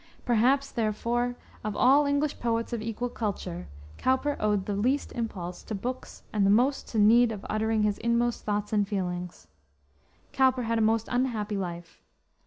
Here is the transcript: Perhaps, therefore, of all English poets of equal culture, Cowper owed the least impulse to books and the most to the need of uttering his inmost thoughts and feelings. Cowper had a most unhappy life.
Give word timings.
Perhaps, 0.25 0.71
therefore, 0.71 1.35
of 1.63 1.75
all 1.75 2.07
English 2.07 2.39
poets 2.39 2.73
of 2.73 2.81
equal 2.81 3.07
culture, 3.07 3.67
Cowper 3.99 4.35
owed 4.39 4.65
the 4.65 4.75
least 4.75 5.11
impulse 5.11 5.61
to 5.61 5.75
books 5.75 6.23
and 6.33 6.43
the 6.43 6.49
most 6.49 6.87
to 6.87 6.97
the 6.97 7.03
need 7.03 7.31
of 7.31 7.45
uttering 7.51 7.83
his 7.83 7.99
inmost 7.99 8.43
thoughts 8.43 8.73
and 8.73 8.87
feelings. 8.87 9.45
Cowper 10.31 10.63
had 10.63 10.79
a 10.79 10.81
most 10.81 11.07
unhappy 11.11 11.55
life. 11.55 12.01